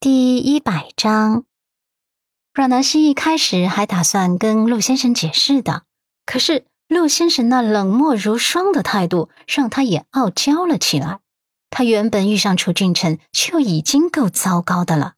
[0.00, 1.42] 第一百章，
[2.54, 5.82] 阮南希一开始还打算跟陆先生解释的，
[6.24, 11.18] 可是陆先生那冷漠如霜的态度，让他也傲娇了起来。
[11.68, 15.14] 他原本遇上楚俊辰就已经够糟糕的了，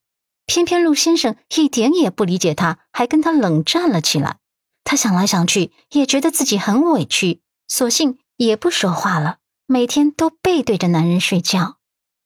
[0.47, 4.39] 偏偏陆先生一点也不理解他，还跟他冷战了起来。
[4.83, 11.77] 他想来想去，也觉得自己很委屈，索性也不说话了，每天都背对着男人睡觉，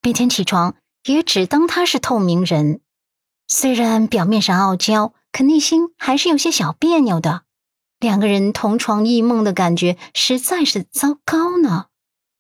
[0.05, 0.77] 每天起床。
[1.05, 2.81] 也只当他是透明人，
[3.47, 7.43] 虽然表面上傲娇，可内心还是有些小别扭的。
[8.01, 11.87] 两个人同床异梦的感觉实在是糟糕呢。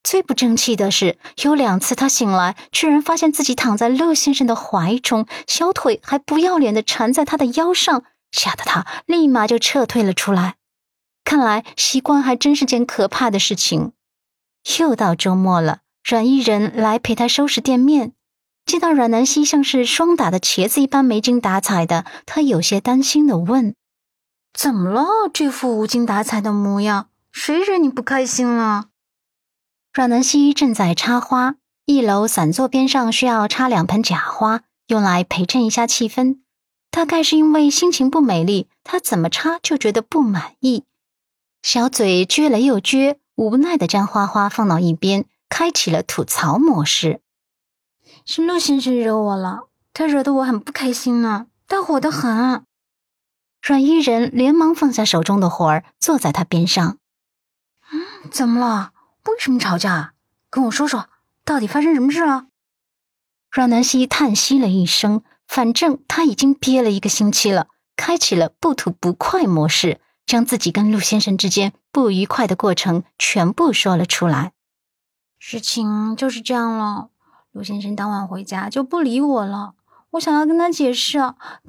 [0.02, 10.56] 最不争气的是，有两次他醒来，居然发现自己躺在乐先生的怀中，小腿还不要脸的缠在他的腰上，吓得他立马就撤退了出来。
[11.24, 13.92] 看来习惯还真是件可怕的事情。
[14.78, 18.12] 又到周末了，阮一人来陪他收拾店面。
[18.66, 23.74] 见到阮南希像是霜打的茄子一般没精打采的，他有些担心的问
[24.54, 25.28] ：“怎么了？
[25.32, 28.86] 这副无精打采的模样，谁惹你不开心了？”
[29.92, 36.38] 阮南希正在插花，一楼散座边上需要插两盆假花，用来陪衬一下气氛。
[36.90, 40.84] 大概是因为心情不美丽，她怎么插就觉得不满意，
[41.62, 47.20] 小嘴撅了又撅，无奈的将花花放到一边，开启了吐槽模式。
[48.24, 52.64] 是陆先生惹我了，他惹得我很不开心呢，大火的很。
[53.62, 56.98] 阮依人连忙放下手中的活儿，坐在他边上。
[57.92, 58.92] 嗯，怎么了？
[59.26, 60.14] 为什么吵架？
[60.48, 61.08] 跟我说说，
[61.44, 62.46] 到底发生什么事了？
[63.50, 74.52] 阮南希叹息了一声，反正他已经憋了一个星期了，开启了不吐不快模式，将自己跟陆先生之间不愉快的过程全部说了出来。
[75.38, 77.10] 事情就是这样了。
[77.54, 79.74] 陆先生当晚回家就不理我了，
[80.10, 81.20] 我想要跟他解释，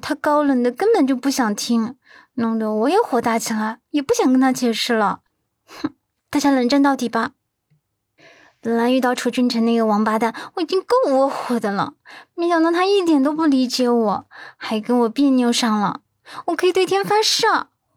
[0.02, 1.96] 他高冷的根本就不想听，
[2.34, 5.20] 弄得我也火大起来，也不想跟他解释了。
[5.68, 5.94] 哼，
[6.32, 7.34] 大家冷战到底吧。
[8.60, 11.94] 本来遇到楚君辰那个王八蛋，我已经够窝火的了，
[12.34, 14.26] 没想到他一点都不理解我，
[14.58, 16.02] 还跟我别扭上了。
[16.46, 17.46] 我可以对天发誓，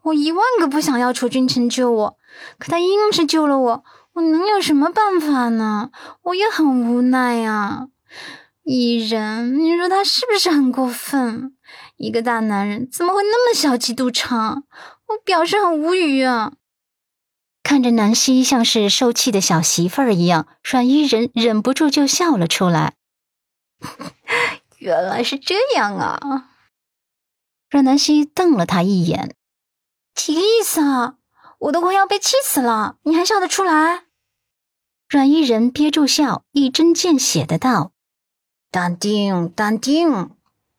[0.02, 2.18] 我一万个不想要楚君臣救我，
[2.58, 3.84] 可他硬是救了我。
[4.18, 5.90] 我能有什么办法呢？
[6.22, 7.86] 我也很无奈呀。
[8.64, 11.56] 伊人，你说他是不是很过分？
[11.96, 14.64] 一个大男人怎么会那么小气肚肠？
[15.06, 16.52] 我表示很无语啊。
[17.62, 22.94] 看着南希像是受气的小媳妇儿一样，阮伊人忍不住就笑了出来。
[24.78, 26.50] 原来是这样啊！
[27.70, 29.36] 阮南希瞪了他一眼，
[30.14, 31.14] 几个意思啊？
[31.60, 34.07] 我都快要被气死了，你还笑得出来？
[35.08, 37.92] 阮依人憋住笑，一针见血的道
[38.70, 40.30] ：“淡定，淡定。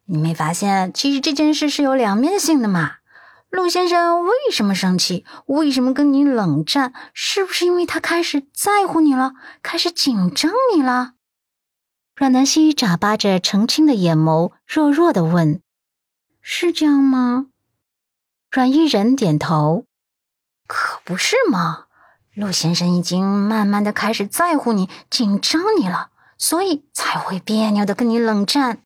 [0.06, 2.98] 你没发现，其实这件事是有两面性的吗？
[3.50, 5.26] 陆先生为什么生气？
[5.48, 6.94] 为什么跟你冷战？
[7.12, 11.14] 是不是因为他开始在乎你了，开始紧张你了？”
[12.16, 15.64] 阮南希眨巴着澄清的眼眸，弱弱的问
[16.40, 17.48] ：“是这样吗？”
[18.52, 19.86] 阮依人点头
[20.68, 21.86] ：“可不是吗？”
[22.40, 28.82] 陆先生已经慢慢的开始在乎你、紧张你了，所以才会别扭的跟你冷战。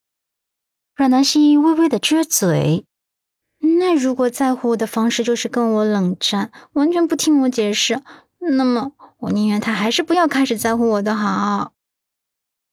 [0.96, 2.84] 阮南希微微的撅嘴，
[3.59, 8.02] 那如果在乎我的方式就是跟我冷战，完全不听我解释，
[8.40, 11.74] 那么我宁愿他还是不要开始在乎我的好。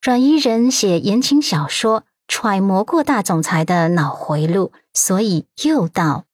[0.01, 6.25] 阮依人写言情小说，揣摩过大总裁的脑回路，所以又道：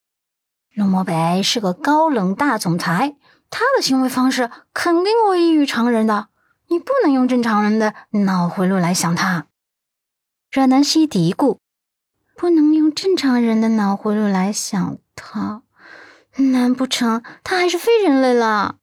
[0.73, 3.17] 陆漠北是个高冷大总裁。
[3.51, 6.29] 他的行为方式肯定会异于常人的，
[6.69, 9.47] 你不能用正常人的脑回路来想他。
[10.51, 11.59] 阮南希嘀咕
[12.37, 15.63] ：“不能用正常人的脑回路来想他，
[16.37, 18.77] 难不成他还是非人类了？”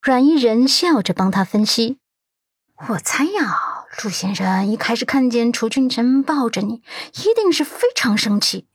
[0.00, 1.98] 阮依人笑着帮他分析
[2.90, 3.58] ：“我猜呀，
[4.02, 6.82] 陆先生一开始看见楚君臣抱着你，
[7.14, 8.68] 一定是非常生气，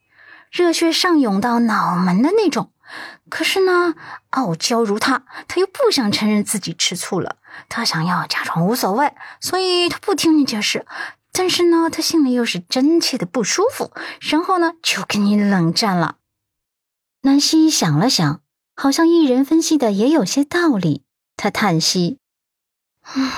[0.51, 2.71] 热血上涌到脑门的那种。”
[3.29, 3.95] 可是呢，
[4.31, 7.37] 傲娇如他，他又不想承认自己吃醋了。
[7.69, 10.85] 他想要假装无所谓，所以他不听你解释。
[11.31, 16.17] 但是呢，他心里又是真切的不舒服，然后呢，就跟你冷战了。
[17.21, 18.41] 南希想了想，
[18.75, 21.03] 好像艺人分析的也有些道理。
[21.35, 22.19] 他叹息
[23.01, 23.31] ：“唉，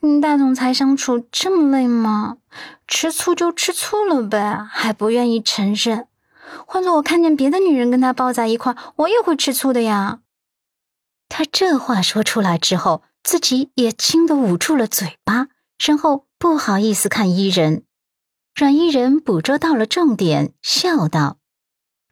[0.00, 2.38] 跟大总裁相处这么累吗？
[2.86, 6.06] 吃醋就吃醋了呗，还不愿意承认。”
[6.66, 10.20] 换做我看见别的女人跟他抱在一块，我也会吃醋的呀。
[11.28, 15.48] 他这话说出来之后，自己也惊得捂住了嘴巴，
[15.84, 17.84] 然后不好意思看伊人。
[18.54, 21.36] 阮伊人捕捉到了重点，笑道：“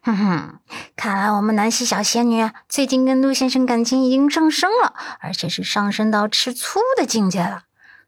[0.00, 0.61] 哼哼，
[0.94, 7.65] 看来我们南希小仙女最近跟陆先生感情已经上升了，而且是上升到吃醋的境界了。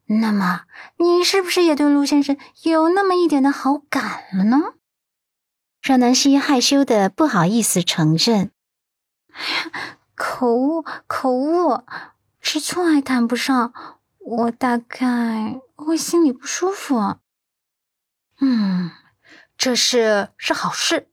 [0.07, 0.63] 那么，
[0.99, 4.75] 你是不是也对陆先生有那么一点的好感了呢？”
[5.89, 8.51] 阮南希害羞的不好意思承认
[9.33, 11.83] ：“哎呀，口误，口误，
[12.43, 13.73] 吃醋还谈不上，
[14.19, 17.17] 我大概会心里不舒服。”
[18.39, 18.91] 嗯，
[19.57, 21.09] 这事是好事。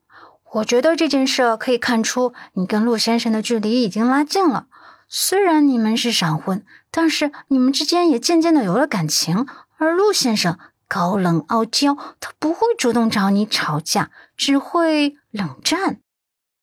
[0.55, 4.67] 我觉得这件事可以看出你跟陆先生的距离已经拉近了。
[5.07, 9.47] 虽然你们是闪婚，但是你们之间也渐渐的有了感情。
[9.77, 15.99] 而陆先生高冷傲娇，他不会主动找你吵架，只会冷战。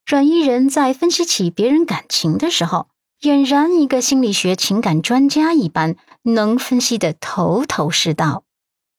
[0.06, 2.88] 阮伊人在分析起别人感情的时候，
[3.20, 8.44] 俨然一个心理学情感专家一般，能分析的头头是道。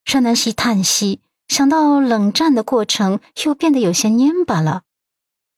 [0.05, 1.21] 阮南希叹息。
[1.49, 4.83] 想到冷战的过程，又变得有些蔫巴了。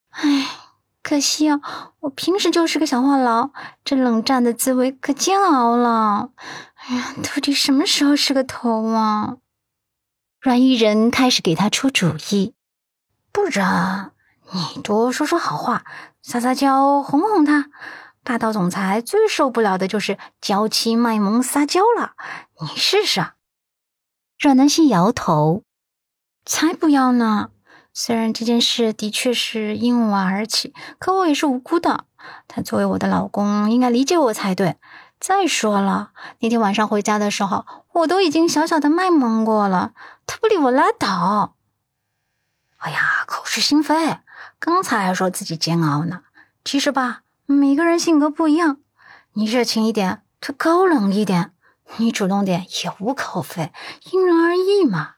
[0.09, 0.47] 唉，
[1.03, 1.61] 可惜啊，
[2.01, 3.51] 我平时就是个小话痨，
[3.85, 6.31] 这冷战的滋味可煎熬了。
[6.73, 9.37] 哎呀，到底什么时候是个头啊？
[10.45, 12.53] 阮伊人开始给他出主意，
[13.31, 14.11] 不然
[14.53, 15.83] 你多说说好话，
[16.21, 17.71] 撒撒娇，哄哄他。
[18.23, 22.11] 霸道总裁最受不了的就是娇妻卖萌撒娇了，
[22.61, 23.25] 你试试。
[24.37, 25.63] 阮南希摇头。
[26.45, 27.49] 才不要呢！
[27.91, 32.05] 虽然这件事的确是因我而起，可我也是无辜的。
[32.47, 34.75] 他作为我的老公，应该理解我才对。
[35.27, 36.11] 再说了，
[36.41, 39.93] 那天晚上回家的时候，我都已经小小的卖萌过了，
[40.27, 41.55] 他不理我拉倒。
[42.77, 44.19] 哎呀，口是心非，
[44.59, 46.21] 刚才还说自己煎熬呢。
[46.63, 48.77] 其实吧，每个人性格不一样，
[49.33, 51.45] 你热情一点，他高冷一点；
[51.97, 53.71] 你主动点也无可厚非，
[54.11, 55.13] 因人而异嘛。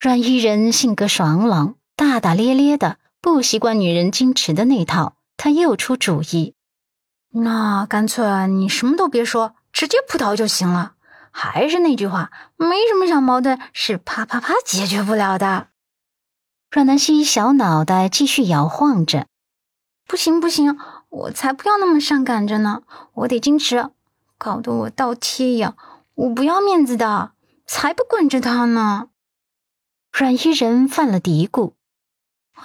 [0.00, 5.16] 阮伊人性格爽朗、大大咧咧的，不习惯女人矜持的那套。
[5.36, 6.54] 他又出主意，
[7.32, 10.94] 那干脆你什么都别说，直接扑倒就行了。
[11.30, 15.68] 还是那句话，没什么小矛盾是啪啪啪解决不了的。
[16.70, 19.28] 阮南希小脑袋继续摇晃着，
[20.08, 20.76] 不行不行，
[21.08, 22.82] 我才不要那么上赶着呢，
[23.14, 23.90] 我得矜持，
[24.36, 25.76] 搞得我倒贴呀，
[26.14, 27.32] 我不要面子的，
[27.64, 29.08] 才不惯着他呢。
[30.12, 31.74] 阮伊人犯了嘀咕：“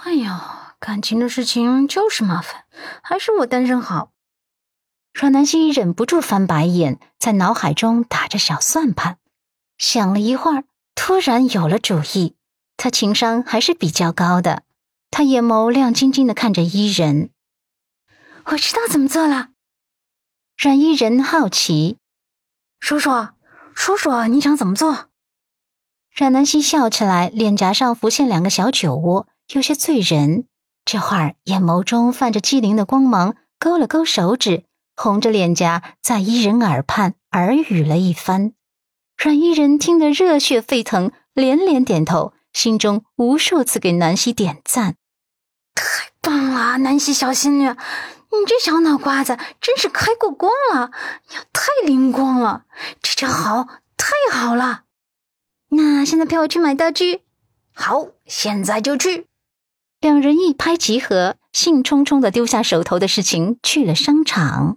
[0.02, 2.64] 哎呀，感情的事情就是麻烦，
[3.00, 4.10] 还是我单身好。”
[5.18, 9.16] 阮南希忍不住翻白眼，在脑海中打着小算盘，
[9.78, 10.64] 想了一会儿，
[10.94, 12.36] 突然有了主意。
[12.76, 14.64] 他情商还是比较高的，
[15.10, 17.30] 他眼眸亮晶晶的看着伊人
[18.44, 19.48] ：“我知道怎么做了。”
[20.62, 21.96] 阮伊人好奇
[22.78, 23.28] ：“叔叔，
[23.74, 25.06] 叔叔你想怎么做？”
[26.14, 30.44] 阮南希笑起来，脸颊上浮现两个小酒窝，有些醉人。
[30.84, 34.65] 这会儿眼眸中泛着机灵的光芒，勾了勾手指，
[34.96, 38.52] 红着脸颊在伊人耳畔耳语了一番。
[39.16, 44.96] 阮伊人听得热血沸腾，连连点头，心中无数次给南希点赞
[45.74, 50.90] ：“太棒了，南希小仙女，你这小脑瓜子真是开过光了，
[51.34, 52.64] 呀，太灵光了，
[53.00, 54.82] 这就好，太好了。”
[55.70, 57.22] 那现在陪我去买道具，
[57.74, 59.26] 好，现在就去。
[60.00, 64.76] 两人一拍即合，兴冲冲的丢下手头的事情，去了商场。